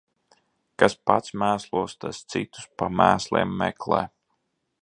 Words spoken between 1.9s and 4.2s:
tas citus pa mēsliem meklē.